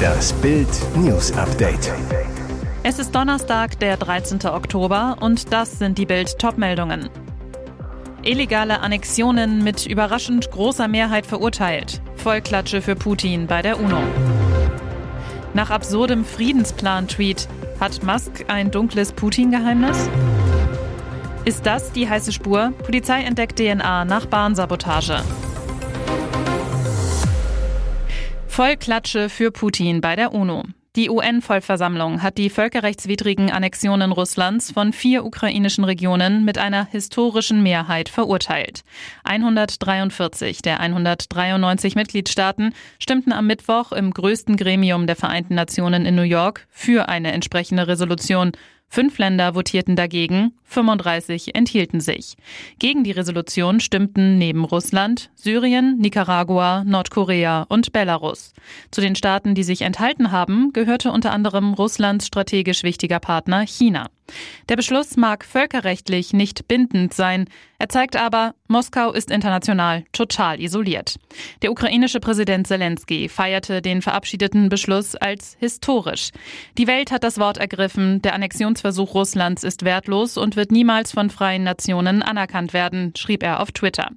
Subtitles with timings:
[0.00, 1.92] Das Bild News Update.
[2.82, 4.46] Es ist Donnerstag, der 13.
[4.46, 7.10] Oktober und das sind die Bild Topmeldungen.
[8.22, 12.00] Illegale Annexionen mit überraschend großer Mehrheit verurteilt.
[12.16, 14.00] Vollklatsche für Putin bei der UNO.
[15.54, 17.48] Nach absurdem Friedensplan-Tweet
[17.80, 20.08] hat Musk ein dunkles Putin-Geheimnis?
[21.44, 22.72] Ist das die heiße Spur?
[22.84, 25.22] Polizei entdeckt DNA nach Bahnsabotage.
[28.50, 30.64] Vollklatsche für Putin bei der UNO.
[30.96, 38.08] Die UN-Vollversammlung hat die völkerrechtswidrigen Annexionen Russlands von vier ukrainischen Regionen mit einer historischen Mehrheit
[38.08, 38.82] verurteilt.
[39.22, 46.22] 143 der 193 Mitgliedstaaten stimmten am Mittwoch im größten Gremium der Vereinten Nationen in New
[46.22, 48.50] York für eine entsprechende Resolution.
[48.92, 52.36] Fünf Länder votierten dagegen, 35 enthielten sich.
[52.80, 58.52] Gegen die Resolution stimmten neben Russland Syrien, Nicaragua, Nordkorea und Belarus.
[58.90, 64.08] Zu den Staaten, die sich enthalten haben, gehörte unter anderem Russlands strategisch wichtiger Partner China.
[64.68, 67.46] Der Beschluss mag völkerrechtlich nicht bindend sein.
[67.78, 71.16] Er zeigt aber, Moskau ist international total isoliert.
[71.62, 76.30] Der ukrainische Präsident Zelensky feierte den verabschiedeten Beschluss als historisch.
[76.76, 81.30] Die Welt hat das Wort ergriffen, der Annexionsversuch Russlands ist wertlos und wird niemals von
[81.30, 84.10] freien Nationen anerkannt werden, schrieb er auf Twitter.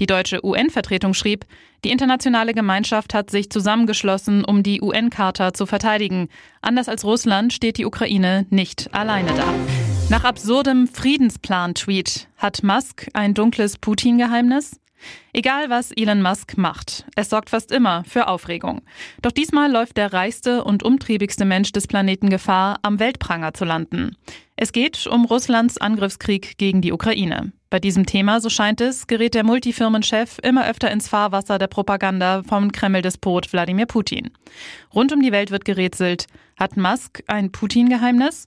[0.00, 1.46] Die deutsche UN-Vertretung schrieb,
[1.84, 6.28] die internationale Gemeinschaft hat sich zusammengeschlossen, um die UN-Charta zu verteidigen.
[6.62, 9.52] Anders als Russland steht die Ukraine nicht alleine da.
[10.08, 14.80] Nach absurdem Friedensplan-Tweet hat Musk ein dunkles Putin-Geheimnis?
[15.32, 18.82] Egal was Elon Musk macht, es sorgt fast immer für Aufregung.
[19.22, 24.16] Doch diesmal läuft der reichste und umtriebigste Mensch des Planeten Gefahr, am Weltpranger zu landen.
[24.56, 27.52] Es geht um Russlands Angriffskrieg gegen die Ukraine.
[27.70, 32.44] Bei diesem Thema, so scheint es, gerät der Multifirmenchef immer öfter ins Fahrwasser der Propaganda
[32.44, 34.30] vom Kreml-Despot Wladimir Putin.
[34.94, 36.26] Rund um die Welt wird gerätselt.
[36.56, 38.46] Hat Musk ein Putin-Geheimnis?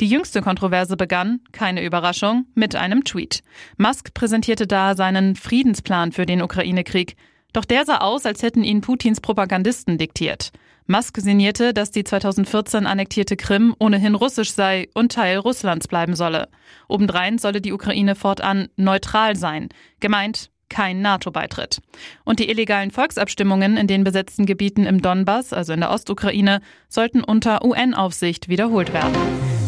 [0.00, 3.42] Die jüngste Kontroverse begann, keine Überraschung, mit einem Tweet.
[3.76, 7.16] Musk präsentierte da seinen Friedensplan für den Ukraine-Krieg.
[7.52, 10.50] Doch der sah aus, als hätten ihn Putins Propagandisten diktiert.
[10.86, 16.48] Musk sinnierte, dass die 2014 annektierte Krim ohnehin russisch sei und Teil Russlands bleiben solle.
[16.88, 19.70] Obendrein solle die Ukraine fortan neutral sein.
[20.00, 21.80] Gemeint kein NATO-Beitritt.
[22.24, 27.22] Und die illegalen Volksabstimmungen in den besetzten Gebieten im Donbass, also in der Ostukraine, sollten
[27.22, 29.14] unter UN-Aufsicht wiederholt werden.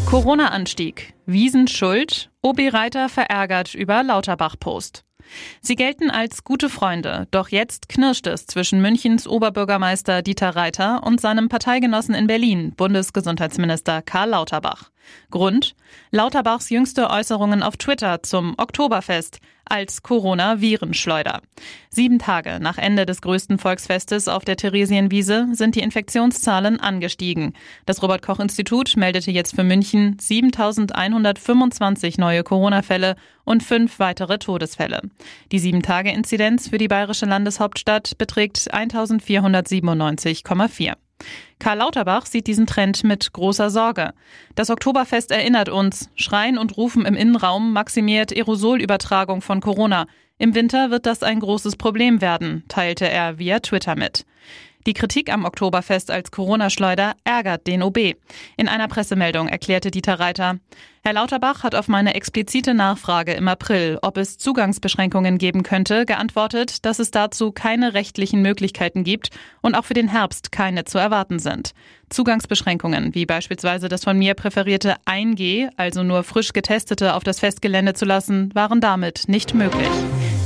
[0.07, 1.15] Corona-Anstieg.
[1.27, 2.31] Wiesen Schuld.
[2.41, 5.05] OB Reiter verärgert über Lauterbach-Post.
[5.61, 11.21] Sie gelten als gute Freunde, doch jetzt knirscht es zwischen Münchens Oberbürgermeister Dieter Reiter und
[11.21, 14.91] seinem Parteigenossen in Berlin, Bundesgesundheitsminister Karl Lauterbach.
[15.31, 15.75] Grund?
[16.11, 21.41] Lauterbachs jüngste Äußerungen auf Twitter zum Oktoberfest als Corona-Virenschleuder.
[21.91, 27.55] Sieben Tage nach Ende des größten Volksfestes auf der Theresienwiese sind die Infektionszahlen angestiegen.
[27.85, 35.03] Das Robert-Koch-Institut meldete jetzt für München 7125 neue Corona-Fälle und fünf weitere Todesfälle.
[35.53, 40.95] Die Sieben-Tage-Inzidenz für die bayerische Landeshauptstadt beträgt 1497,4.
[41.59, 44.13] Karl Lauterbach sieht diesen Trend mit großer Sorge.
[44.55, 50.07] Das Oktoberfest erinnert uns, Schreien und Rufen im Innenraum maximiert Aerosolübertragung von Corona.
[50.39, 54.27] Im Winter wird das ein großes Problem werden, teilte er via Twitter mit.
[54.87, 58.15] Die Kritik am Oktoberfest als Corona-Schleuder ärgert den OB.
[58.57, 60.61] In einer Pressemeldung erklärte Dieter Reiter,
[61.03, 66.85] Herr Lauterbach hat auf meine explizite Nachfrage im April, ob es Zugangsbeschränkungen geben könnte, geantwortet,
[66.85, 69.31] dass es dazu keine rechtlichen Möglichkeiten gibt
[69.61, 71.73] und auch für den Herbst keine zu erwarten sind.
[72.09, 77.95] Zugangsbeschränkungen, wie beispielsweise das von mir präferierte 1G, also nur frisch Getestete auf das Festgelände
[77.95, 79.91] zu lassen, waren damit nicht möglich.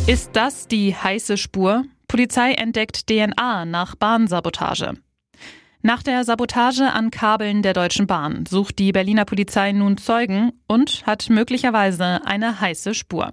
[0.07, 1.85] Ist das die heiße Spur?
[2.11, 4.95] Polizei entdeckt DNA nach Bahnsabotage.
[5.81, 11.07] Nach der Sabotage an Kabeln der Deutschen Bahn sucht die Berliner Polizei nun Zeugen und
[11.07, 13.31] hat möglicherweise eine heiße Spur.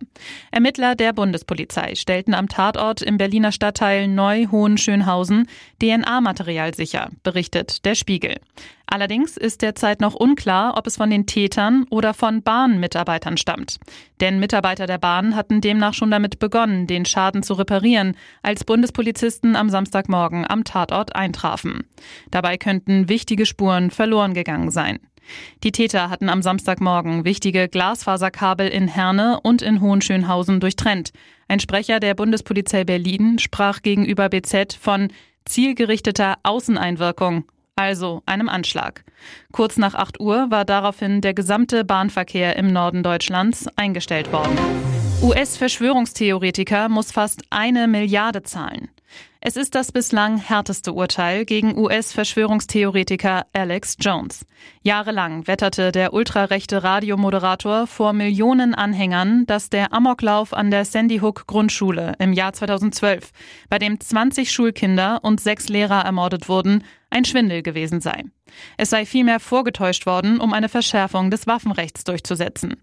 [0.51, 5.47] Ermittler der Bundespolizei stellten am Tatort im Berliner Stadtteil Neu-Hohenschönhausen
[5.81, 8.35] DNA-Material sicher, berichtet der Spiegel.
[8.89, 13.79] Allerdings ist derzeit noch unklar, ob es von den Tätern oder von Bahnmitarbeitern stammt.
[14.21, 19.57] Denn Mitarbeiter der Bahn hatten demnach schon damit begonnen, den Schaden zu reparieren, als Bundespolizisten
[19.57, 21.83] am Samstagmorgen am Tatort eintrafen.
[22.31, 24.99] Dabei könnten wichtige Spuren verloren gegangen sein.
[25.63, 31.11] Die Täter hatten am Samstagmorgen wichtige Glasfaserkabel in Herne und in Hohenschönhausen durchtrennt.
[31.49, 35.09] Ein Sprecher der Bundespolizei Berlin sprach gegenüber BZ von
[35.43, 37.43] zielgerichteter Außeneinwirkung
[37.77, 39.03] also einem Anschlag.
[39.51, 44.57] Kurz nach 8 Uhr war daraufhin der gesamte Bahnverkehr im Norden Deutschlands eingestellt worden.
[45.27, 48.87] US-Verschwörungstheoretiker muss fast eine Milliarde zahlen.
[49.41, 54.45] Es ist das bislang härteste Urteil gegen US-Verschwörungstheoretiker Alex Jones.
[54.83, 61.45] Jahrelang wetterte der ultrarechte Radiomoderator vor Millionen Anhängern, dass der Amoklauf an der Sandy Hook
[61.45, 63.31] Grundschule im Jahr 2012,
[63.69, 68.23] bei dem 20 Schulkinder und sechs Lehrer ermordet wurden, ein Schwindel gewesen sei.
[68.77, 72.77] Es sei vielmehr vorgetäuscht worden, um eine Verschärfung des Waffenrechts durchzusetzen.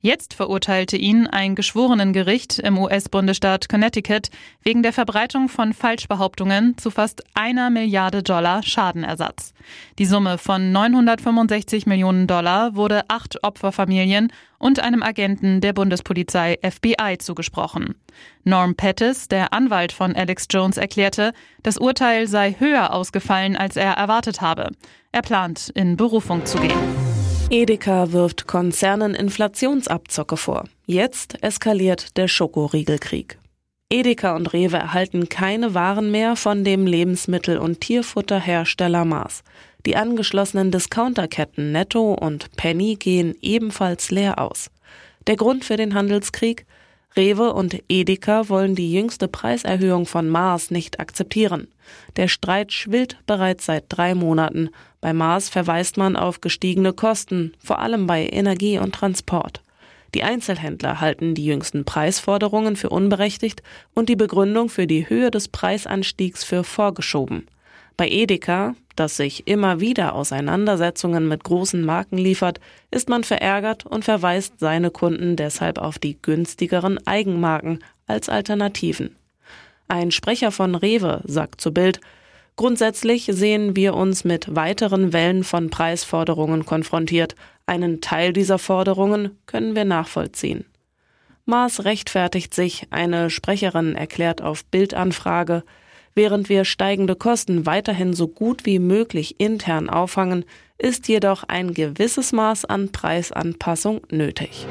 [0.00, 4.30] Jetzt verurteilte ihn ein Geschworenengericht im US-Bundesstaat Connecticut
[4.62, 9.54] wegen der Verbreitung von Falschbehauptungen zu fast einer Milliarde Dollar Schadenersatz.
[9.98, 17.18] Die Summe von 965 Millionen Dollar wurde acht Opferfamilien und einem Agenten der Bundespolizei FBI
[17.18, 17.94] zugesprochen.
[18.44, 21.32] Norm Pettis, der Anwalt von Alex Jones, erklärte,
[21.62, 24.70] das Urteil sei höher ausgefallen, als er erwartet habe.
[25.12, 26.78] Er plant, in Berufung zu gehen.
[27.50, 30.64] Edeka wirft Konzernen Inflationsabzocke vor.
[30.84, 33.38] Jetzt eskaliert der Schokoriegelkrieg.
[33.90, 39.42] Edeka und Rewe erhalten keine Waren mehr von dem Lebensmittel- und Tierfutterhersteller Mars.
[39.88, 44.70] Die angeschlossenen Discounterketten Netto und Penny gehen ebenfalls leer aus.
[45.26, 46.66] Der Grund für den Handelskrieg?
[47.16, 51.68] Rewe und Edeka wollen die jüngste Preiserhöhung von Mars nicht akzeptieren.
[52.16, 54.68] Der Streit schwillt bereits seit drei Monaten.
[55.00, 59.62] Bei Mars verweist man auf gestiegene Kosten, vor allem bei Energie und Transport.
[60.14, 63.62] Die Einzelhändler halten die jüngsten Preisforderungen für unberechtigt
[63.94, 67.46] und die Begründung für die Höhe des Preisanstiegs für vorgeschoben.
[67.98, 72.60] Bei Edeka, das sich immer wieder Auseinandersetzungen mit großen Marken liefert,
[72.92, 79.16] ist man verärgert und verweist seine Kunden deshalb auf die günstigeren Eigenmarken als Alternativen.
[79.88, 82.00] Ein Sprecher von Rewe sagt zu Bild,
[82.54, 87.34] Grundsätzlich sehen wir uns mit weiteren Wellen von Preisforderungen konfrontiert.
[87.66, 90.64] Einen Teil dieser Forderungen können wir nachvollziehen.
[91.46, 95.64] Maas rechtfertigt sich, eine Sprecherin erklärt auf Bildanfrage,
[96.14, 100.44] während wir steigende Kosten weiterhin so gut wie möglich intern auffangen,
[100.78, 104.66] ist jedoch ein gewisses Maß an Preisanpassung nötig.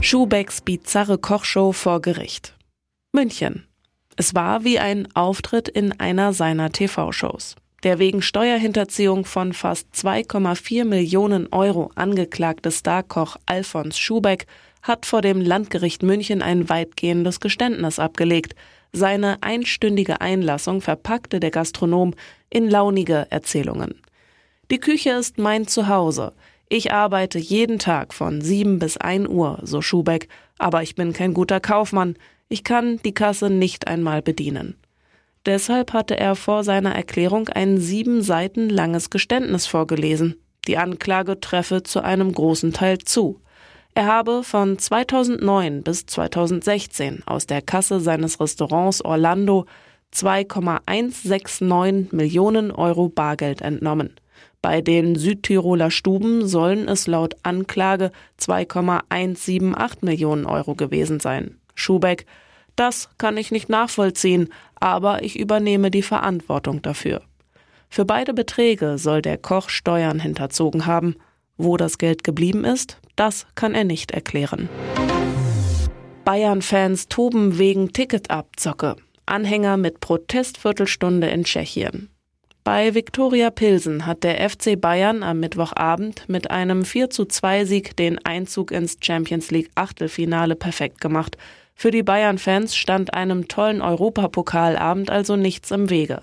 [0.00, 2.54] Schubecks bizarre Kochshow vor Gericht.
[3.12, 3.66] München.
[4.16, 7.56] Es war wie ein Auftritt in einer seiner TV-Shows.
[7.82, 14.46] Der wegen Steuerhinterziehung von fast 2,4 Millionen Euro angeklagte Starkoch Alfons Schubeck
[14.82, 18.54] hat vor dem Landgericht München ein weitgehendes Geständnis abgelegt.
[18.94, 22.14] Seine einstündige Einlassung verpackte der Gastronom
[22.50, 24.02] in launige Erzählungen.
[24.70, 26.34] Die Küche ist mein Zuhause.
[26.68, 30.28] Ich arbeite jeden Tag von sieben bis ein Uhr, so Schubeck,
[30.58, 32.16] aber ich bin kein guter Kaufmann.
[32.48, 34.76] Ich kann die Kasse nicht einmal bedienen.
[35.44, 40.36] Deshalb hatte er vor seiner Erklärung ein sieben Seiten langes Geständnis vorgelesen.
[40.68, 43.40] Die Anklage treffe zu einem großen Teil zu.
[43.94, 49.66] Er habe von 2009 bis 2016 aus der Kasse seines Restaurants Orlando
[50.12, 54.16] 2,169 Millionen Euro Bargeld entnommen.
[54.62, 61.58] Bei den Südtiroler Stuben sollen es laut Anklage 2,178 Millionen Euro gewesen sein.
[61.74, 62.24] Schubeck,
[62.76, 67.20] das kann ich nicht nachvollziehen, aber ich übernehme die Verantwortung dafür.
[67.90, 71.16] Für beide Beträge soll der Koch Steuern hinterzogen haben.
[71.64, 74.68] Wo das Geld geblieben ist, das kann er nicht erklären.
[76.24, 78.96] Bayern-Fans toben wegen Ticketabzocke.
[79.26, 82.08] Anhänger mit Protestviertelstunde in Tschechien.
[82.64, 87.96] Bei Viktoria Pilsen hat der FC Bayern am Mittwochabend mit einem 4 zu 2 Sieg
[87.96, 91.36] den Einzug ins Champions League Achtelfinale perfekt gemacht.
[91.76, 96.22] Für die Bayern-Fans stand einem tollen Europapokalabend also nichts im Wege.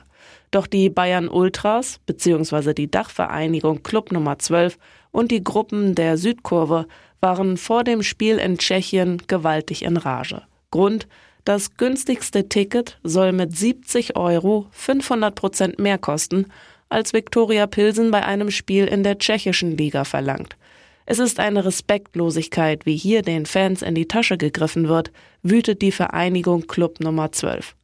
[0.52, 2.74] Doch die Bayern Ultras bzw.
[2.74, 4.78] die Dachvereinigung Club Nummer 12
[5.12, 6.88] und die Gruppen der Südkurve
[7.20, 10.44] waren vor dem Spiel in Tschechien gewaltig in Rage.
[10.72, 11.08] Grund
[11.46, 16.46] das günstigste Ticket soll mit 70 Euro 500 Prozent mehr kosten,
[16.90, 20.58] als Viktoria Pilsen bei einem Spiel in der tschechischen Liga verlangt.
[21.06, 25.12] Es ist eine Respektlosigkeit, wie hier den Fans in die Tasche gegriffen wird,
[25.42, 27.76] wütet die Vereinigung Club Nummer 12.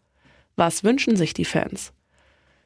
[0.55, 1.91] Was wünschen sich die Fans?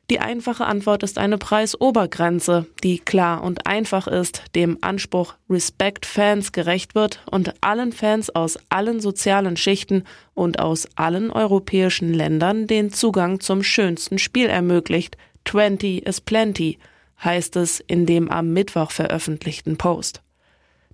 [0.09, 6.51] Die einfache Antwort ist eine Preisobergrenze, die klar und einfach ist, dem Anspruch Respect Fans
[6.51, 12.91] gerecht wird und allen Fans aus allen sozialen Schichten und aus allen europäischen Ländern den
[12.91, 15.15] Zugang zum schönsten Spiel ermöglicht.
[15.45, 16.79] 20 is plenty,
[17.23, 20.23] heißt es in dem am Mittwoch veröffentlichten Post.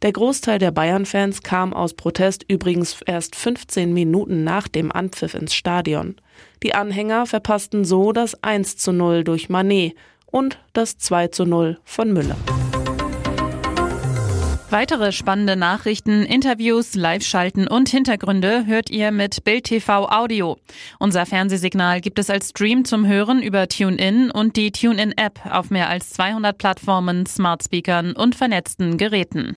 [0.06, 5.56] Der Großteil der Bayern-Fans kam aus Protest übrigens erst 15 Minuten nach dem Anpfiff ins
[5.56, 6.18] Stadion.
[6.62, 9.96] Die Anhänger verpassten so das 1 zu 0 durch Manet
[10.28, 12.38] und das 2 zu 0 von Müller.
[14.70, 20.58] Weitere spannende Nachrichten, Interviews, Live-Schalten und Hintergründe hört ihr mit Bild TV Audio.
[21.00, 25.88] Unser Fernsehsignal gibt es als Stream zum Hören über TuneIn und die TuneIn-App auf mehr
[25.88, 29.54] als 200 Plattformen, Smartspeakern und vernetzten Geräten.